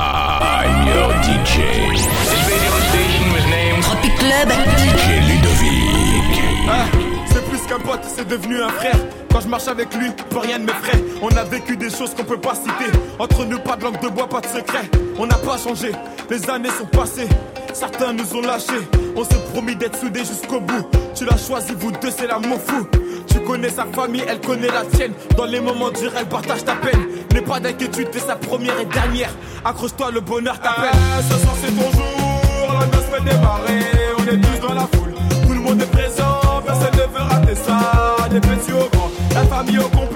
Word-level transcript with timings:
I'm 0.00 0.86
your 0.86 1.12
DJ. 1.26 1.90
This 1.90 2.06
radio 2.46 2.72
station 2.88 3.32
was 3.32 3.44
named 3.46 3.82
Tropic 3.82 4.14
Club. 4.16 4.48
DJ 4.48 5.04
Ludovic. 5.26 6.68
Ah, 6.68 6.86
c'est 7.26 7.44
plus 7.48 7.60
qu'un 7.66 7.80
pote, 7.80 8.04
c'est 8.04 8.28
devenu 8.28 8.62
un 8.62 8.68
frère. 8.68 8.96
Quand 9.32 9.40
je 9.40 9.48
marche 9.48 9.66
avec 9.66 9.92
lui, 9.94 10.10
plus 10.30 10.38
rien 10.38 10.58
ne 10.58 10.66
m'effraie. 10.66 11.02
On 11.20 11.28
a 11.36 11.42
vécu 11.42 11.76
des 11.76 11.90
choses 11.90 12.14
qu'on 12.14 12.24
peut 12.24 12.38
pas 12.40 12.54
citer. 12.54 12.96
Entre 13.18 13.44
nous, 13.44 13.58
pas 13.58 13.76
de 13.76 13.84
langue 13.84 14.00
de 14.00 14.08
bois, 14.08 14.28
pas 14.28 14.40
de 14.40 14.46
secret. 14.46 14.88
On 15.18 15.26
n'a 15.26 15.36
pas 15.36 15.58
changé, 15.58 15.90
les 16.30 16.48
années 16.48 16.70
sont 16.70 16.86
passées. 16.86 17.28
Certains 17.72 18.12
nous 18.12 18.36
ont 18.36 18.42
lâchés. 18.42 18.88
On 19.16 19.24
s'est 19.24 19.42
promis 19.52 19.74
d'être 19.74 19.98
soudés 19.98 20.24
jusqu'au 20.24 20.60
bout. 20.60 20.88
Tu 21.14 21.24
l'as 21.24 21.36
choisi, 21.38 21.72
vous 21.76 21.90
deux, 21.90 22.10
c'est 22.16 22.28
l'amour 22.28 22.60
fou. 22.64 22.86
Tu 23.28 23.40
connais 23.40 23.70
sa 23.70 23.84
famille, 23.86 24.24
elle 24.28 24.40
connaît 24.40 24.68
la 24.68 24.84
tienne. 24.84 25.12
Dans 25.36 25.44
les 25.44 25.60
moments 25.60 25.90
durs, 25.90 26.12
elle 26.18 26.26
partage 26.26 26.64
ta 26.64 26.74
peine. 26.74 27.06
N'aie 27.32 27.42
pas 27.42 27.60
d'inquiétude, 27.60 28.10
t'es 28.10 28.20
sa 28.20 28.36
première 28.36 28.78
et 28.80 28.86
dernière. 28.86 29.30
Accroche-toi, 29.64 30.10
le 30.12 30.20
bonheur 30.20 30.58
t'appelle. 30.60 30.90
Ah, 30.92 31.22
ce 31.22 31.38
soir, 31.38 31.54
c'est 31.62 31.70
ton 31.70 31.90
jour. 31.90 32.72
La 32.80 32.86
noce 32.86 33.06
fait 33.06 33.24
démarrer. 33.24 33.80
On 34.18 34.22
est 34.22 34.40
tous 34.40 34.66
dans 34.66 34.74
la 34.74 34.86
foule. 34.92 35.14
Tout 35.46 35.54
le 35.54 35.60
monde 35.60 35.82
est 35.82 35.90
présent. 35.90 36.40
Personne 36.64 36.94
ne 36.94 37.18
veut 37.18 37.22
rater 37.22 37.54
ça. 37.54 38.28
Des 38.30 38.40
petits 38.40 38.72
au 38.72 38.88
grand. 38.94 39.10
La 39.34 39.44
famille 39.44 39.78
au 39.78 39.88
complet. 39.88 40.07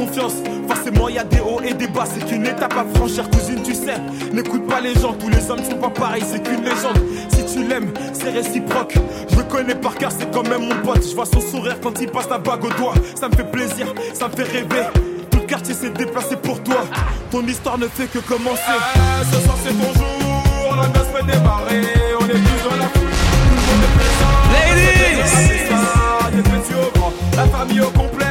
Confiance. 0.00 0.34
Forcément, 0.68 1.08
il 1.08 1.16
y 1.16 1.18
a 1.18 1.24
des 1.24 1.40
hauts 1.40 1.60
et 1.62 1.74
des 1.74 1.86
bas. 1.86 2.04
C'est 2.12 2.24
qu'une 2.26 2.46
étape 2.46 2.74
à 2.74 2.84
franchir, 2.96 3.28
cousine, 3.30 3.62
tu 3.62 3.74
sais. 3.74 3.96
N'écoute 4.32 4.66
pas 4.66 4.80
les 4.80 4.94
gens, 4.94 5.12
tous 5.12 5.28
les 5.28 5.50
hommes 5.50 5.62
sont 5.62 5.76
pas 5.76 5.90
pareils. 5.90 6.24
C'est 6.30 6.42
qu'une 6.42 6.62
légende. 6.62 6.98
Si 7.28 7.44
tu 7.52 7.64
l'aimes, 7.66 7.92
c'est 8.12 8.30
réciproque. 8.30 8.94
Je 9.30 9.36
le 9.36 9.44
connais 9.44 9.74
par 9.74 9.94
cœur, 9.94 10.10
c'est 10.16 10.30
quand 10.30 10.48
même 10.48 10.62
mon 10.68 10.76
pote. 10.82 11.02
Je 11.08 11.14
vois 11.14 11.26
son 11.26 11.40
sourire 11.40 11.76
quand 11.82 12.00
il 12.00 12.08
passe 12.08 12.28
la 12.30 12.38
bague 12.38 12.64
au 12.64 12.70
doigt. 12.70 12.94
Ça 13.18 13.28
me 13.28 13.34
fait 13.34 13.50
plaisir, 13.50 13.86
ça 14.14 14.28
me 14.28 14.32
fait 14.34 14.44
rêver. 14.44 14.86
Tout 15.30 15.40
le 15.40 15.46
quartier 15.46 15.74
s'est 15.74 15.90
déplacé 15.90 16.36
pour 16.36 16.62
toi. 16.62 16.84
Ton 17.30 17.46
histoire 17.46 17.78
ne 17.78 17.86
fait 17.86 18.06
que 18.06 18.18
commencer. 18.18 18.62
Ah, 18.68 19.22
ce 19.30 19.40
soir, 19.40 19.56
c'est 19.62 19.72
ton 19.72 19.92
jour. 19.98 20.76
La 20.76 20.88
noce 20.88 21.08
fait 21.14 21.26
démarrer. 21.26 21.82
On 22.20 22.24
est 22.24 22.42
tous 22.48 22.60
dans 22.68 22.76
la 22.76 22.88
foule. 22.88 23.10
Tout 23.10 23.56
le 23.56 23.62
monde 23.66 23.82
est 23.84 23.94
présent. 23.98 24.34
Ladies! 24.52 25.68
Ça, 25.68 26.30
Des 26.30 26.42
petits 26.42 26.74
au 26.74 26.98
grand, 26.98 27.12
la 27.36 27.44
famille 27.46 27.80
au 27.80 27.90
complet. 27.90 28.29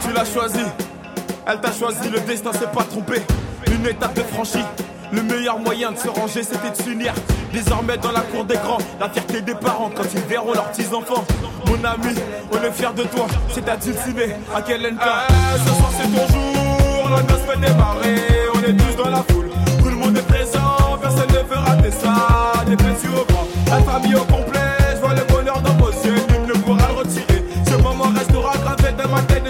Tu 0.00 0.12
l'as 0.12 0.24
choisi. 0.24 0.58
Elle 1.46 1.60
t'a 1.60 1.72
choisi, 1.72 2.08
le 2.10 2.20
destin 2.20 2.52
s'est 2.52 2.66
pas 2.74 2.82
trompé. 2.84 3.20
Une 3.70 3.86
étape 3.86 4.14
de 4.14 4.22
franchie. 4.22 4.64
Le 5.14 5.22
meilleur 5.22 5.60
moyen 5.60 5.92
de 5.92 5.96
se 5.96 6.08
ranger, 6.08 6.42
c'était 6.42 6.70
de 6.70 6.76
s'unir. 6.76 7.14
Désormais 7.52 7.96
dans 7.98 8.10
la 8.10 8.22
cour 8.22 8.44
des 8.44 8.56
grands, 8.56 8.78
la 8.98 9.08
fierté 9.08 9.40
des 9.42 9.54
parents 9.54 9.88
quand 9.94 10.02
ils 10.12 10.20
verront 10.22 10.52
leurs 10.52 10.72
petits-enfants. 10.72 11.24
Mon 11.68 11.74
ami, 11.84 12.16
on 12.50 12.56
est 12.56 12.72
fiers 12.72 12.92
de 12.96 13.04
toi, 13.04 13.26
c'est 13.48 13.68
à 13.68 13.76
dulciné, 13.76 14.34
à 14.52 14.60
quel 14.60 14.84
état 14.84 15.28
Ce 15.56 15.68
soir 15.68 15.90
c'est 15.96 16.08
ton 16.08 16.26
jour, 16.32 17.10
la 17.10 17.22
noce 17.22 17.42
fait 17.46 17.60
démarrer. 17.60 18.16
On 18.54 18.58
est 18.58 18.76
tous 18.76 19.04
dans 19.04 19.10
la 19.10 19.22
foule, 19.30 19.50
tout 19.78 19.88
le 19.88 19.96
monde 19.96 20.16
est 20.18 20.26
présent, 20.26 20.98
personne 21.00 21.28
ne 21.28 21.48
veut 21.48 21.60
rater 21.60 21.92
ça. 21.92 22.64
Des 22.66 22.76
petits 22.76 23.06
au 23.06 23.24
grand, 23.24 23.46
la 23.68 23.82
famille 23.82 24.16
au 24.16 24.24
complet. 24.24 24.60
Je 24.96 25.00
vois 25.00 25.14
le 25.14 25.22
bonheur 25.32 25.60
dans 25.60 25.74
vos 25.74 25.92
yeux, 25.92 26.16
nul 26.30 26.48
ne 26.48 26.52
pourra 26.54 26.88
le 26.88 26.94
retirer. 26.94 27.44
Ce 27.68 27.76
moment 27.76 28.10
restera 28.16 28.54
gravé 28.56 28.92
dans 29.00 29.08
ma 29.08 29.22
tête 29.22 29.43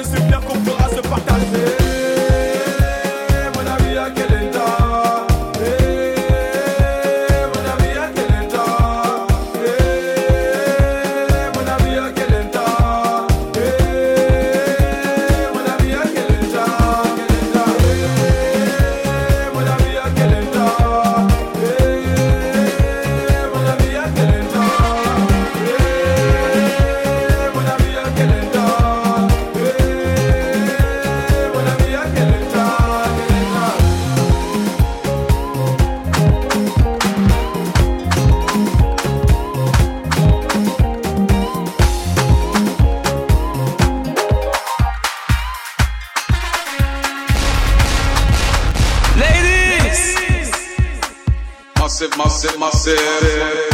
Massive, 51.94 52.18
massive, 52.18 52.58
massive. 52.58 53.73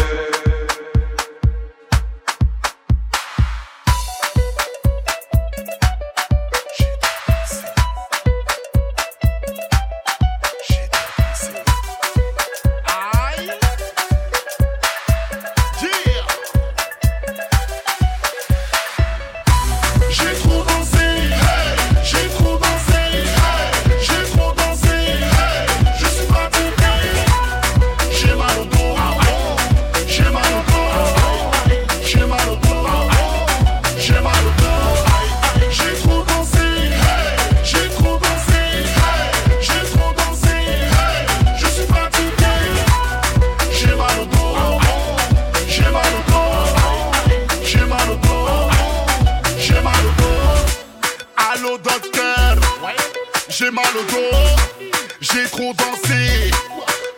J'ai 55.21 55.45
trop 55.47 55.75
dansé 55.75 56.51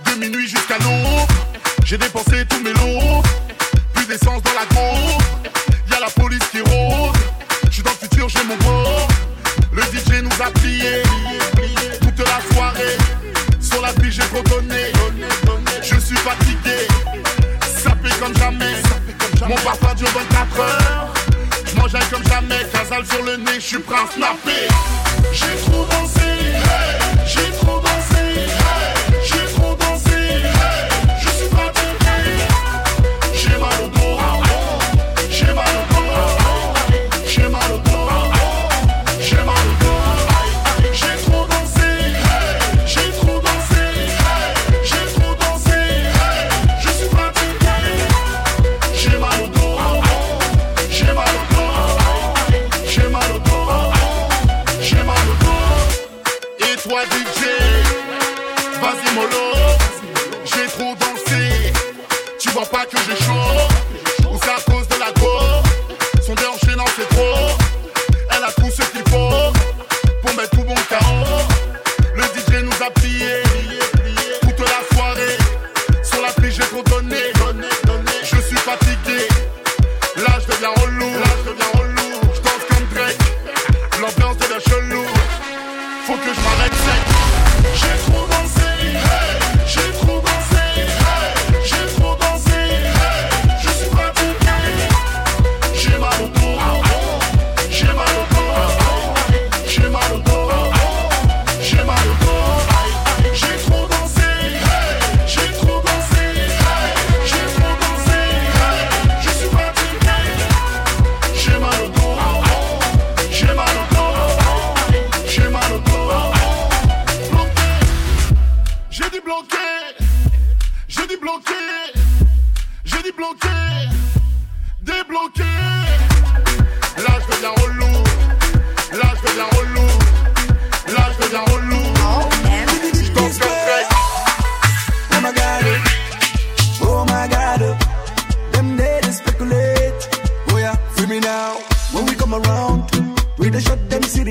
de 0.07 0.19
minuit 0.19 0.49
jusqu'à 0.49 0.79
l'aube. 0.79 1.29
J'ai 1.85 1.99
dépensé 1.99 2.47
tous 2.49 2.63
mes 2.63 2.73
lots. 2.73 3.23
Plus 3.93 4.07
d'essence 4.07 4.43
dans 4.43 4.55
la 4.55 4.65
groupe. 4.67 5.23
Y'a 5.91 6.01
la 6.01 6.09
police 6.11 6.43
qui 6.51 6.61
rôde. 6.61 7.17
J'suis 7.71 7.83
dans 7.83 7.91
le 7.91 7.97
futur, 8.09 8.29
j'ai 8.29 8.45
mon 8.45 8.57
beau. 8.57 8.89
Le 9.73 9.83
DJ 9.83 10.23
nous 10.23 10.43
a 10.43 10.51
plié 10.51 11.03
toute 12.01 12.19
la 12.19 12.55
soirée. 12.55 12.97
Sur 13.61 13.83
la 13.83 13.93
piste, 13.93 14.23
j'ai 14.23 14.29
trop 14.29 14.43
donné. 14.43 14.93
Je 15.83 16.01
suis 16.01 16.17
fatigué, 16.17 16.89
sapé 17.83 18.09
comme 18.19 18.37
jamais. 18.39 18.77
Mon 19.47 19.57
parfum 19.57 19.95
dure 19.95 20.09
24 20.09 20.61
heures. 20.61 21.15
Mange 21.77 21.93
comme 22.11 22.25
jamais, 22.25 22.65
casal 22.73 23.05
sur 23.07 23.23
le 23.25 23.37
nez, 23.37 23.55
je 23.57 23.61
suis 23.61 23.79
prêt 23.79 23.97
à. 23.97 24.07
J'ai 25.33 25.57
trop 25.65 25.85
dansé, 25.87 26.21
j'ai 27.27 27.51
trop 27.59 27.81
dansé, 27.81 27.92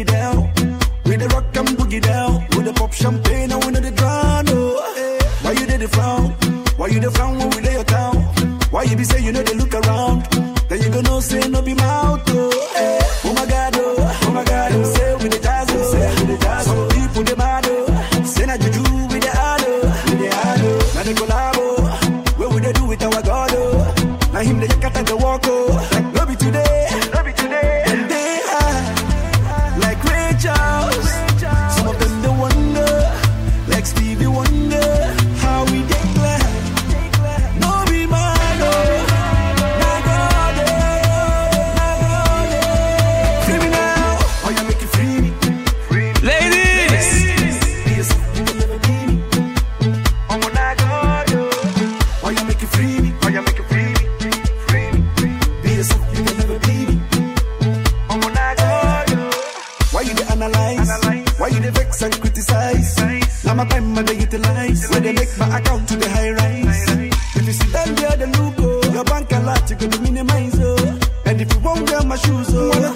down. 0.03 0.40
right, 69.51 69.69
you 69.69 69.75
gonna 69.75 70.01
minimize, 70.01 70.59
oh. 70.59 70.99
And 71.25 71.41
if 71.41 71.53
you 71.53 71.59
won't 71.59 71.89
wear 71.89 72.03
my 72.03 72.15
shoes, 72.15 72.49
oh. 72.51 72.90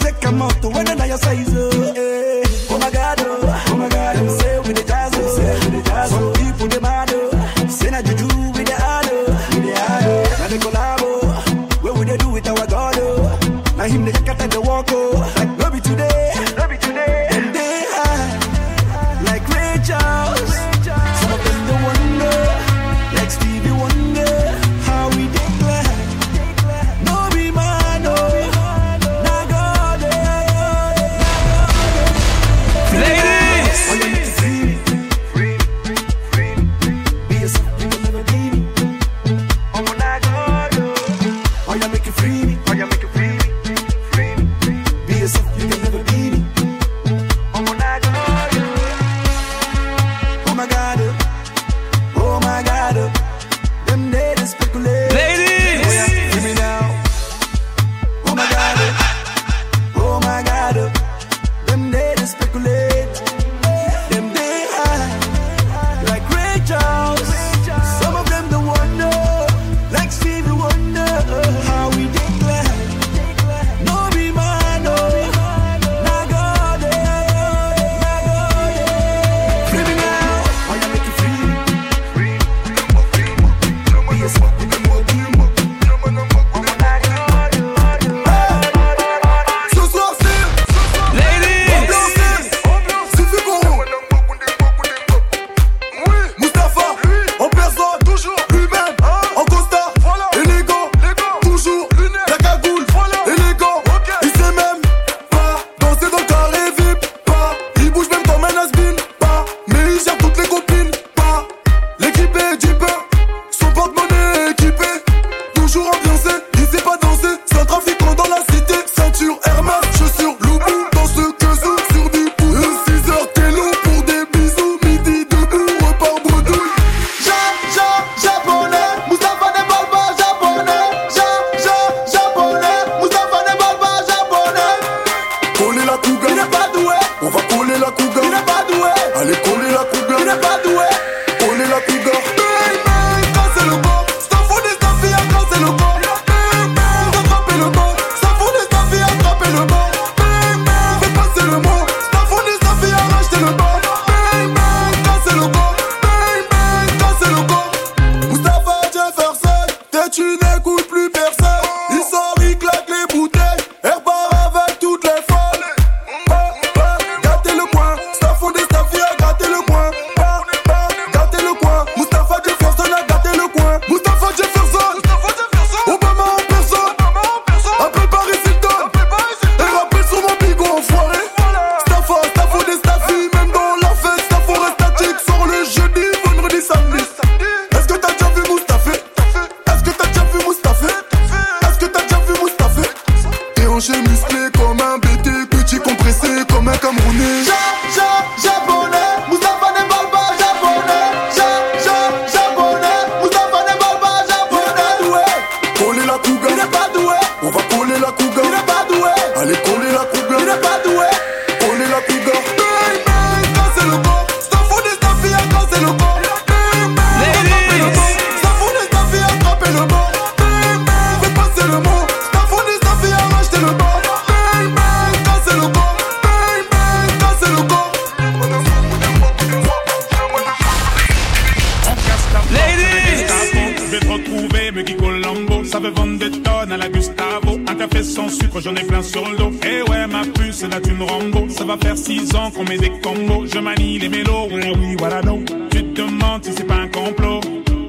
Qu'on 242.55 242.63
met 242.63 242.77
des 242.77 242.91
combos. 243.01 243.45
Je 243.53 243.59
manie 243.59 243.99
les 243.99 244.09
mélos, 244.09 244.47
ouais, 244.51 244.73
oui, 244.79 244.95
voilà, 244.97 245.21
non. 245.21 245.43
Tu 245.71 245.83
te 245.83 246.01
demandes 246.01 246.43
si 246.43 246.51
c'est 246.53 246.63
pas 246.63 246.75
un 246.75 246.87
complot. 246.87 247.41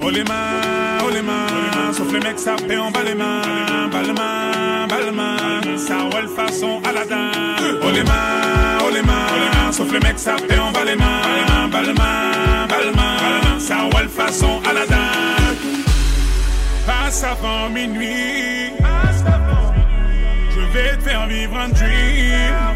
Oh 0.02 0.11
les 0.11 0.25
mains, 0.25 0.99
oh 1.04 1.11
les 1.12 1.23
mains, 1.23 1.92
sauf 1.92 2.12
les 2.12 2.20
mecs, 2.20 2.38
ça 2.38 2.56
fait 2.56 2.76
en 2.76 2.90
bas 2.90 3.02
les 3.04 3.14
mains. 3.14 3.42
Bas 3.90 4.02
les 4.02 4.12
mains, 4.12 4.87
bas 4.88 5.00
les 5.04 5.11
mains, 5.11 5.78
ça 5.78 5.96
roule 6.12 6.28
façon 6.28 6.80
Aladdin. 6.85 7.30
Oh 7.82 7.90
les 7.92 8.04
mains, 8.04 8.78
oh 8.85 8.90
les 8.92 9.02
mains, 9.02 9.73
sauf 9.73 9.92
les 9.92 10.00
mecs, 10.00 10.18
ça 10.18 10.37
fait 10.37 10.58
en 10.58 10.70
bas 10.73 10.85
les 10.85 10.96
mains. 10.96 11.68
Bas 11.73 11.82
les 11.82 11.94
mains, 11.94 12.66
bas 12.68 12.80
les 12.85 12.92
mains, 12.92 13.58
ça 13.58 13.76
roule 13.92 14.08
façon 14.08 14.61
Aladdin. 14.68 14.96
Passe 16.87 17.25
avant 17.25 17.68
minuit. 17.70 18.73
Je 20.54 20.61
vais 20.73 20.96
te 20.96 21.02
faire 21.02 21.26
vivre 21.26 21.56
un 21.56 21.68
dream. 21.68 22.75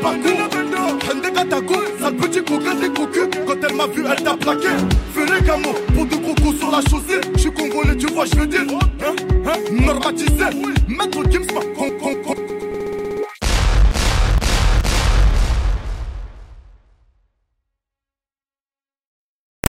parcours. 0.00 0.48
Hende 1.08 1.32
Katako, 1.32 1.74
sale 2.00 2.16
petit 2.16 2.42
coquin 2.42 2.74
des 2.74 2.88
cocus. 2.88 3.28
Quand 3.46 3.54
elle 3.68 3.76
m'a 3.76 3.86
vu, 3.86 4.04
elle 4.10 4.22
t'a 4.22 4.36
plaqué. 4.36 4.68
Les 5.16 5.46
gamos 5.46 5.74
pour 5.94 6.06
de 6.06 6.16
crocos 6.16 6.58
sur 6.58 6.70
la 6.70 6.80
chaussée. 6.80 7.20
Je 7.34 7.40
suis 7.40 7.52
congolais, 7.52 7.96
tu 7.96 8.06
vois, 8.06 8.24
je 8.24 8.36
veux 8.36 8.46
dire. 8.46 8.62
Hein, 8.70 9.14
hein, 9.46 9.52
normatisé. 9.70 10.44
Maître 10.88 11.22
Gims 11.30 11.46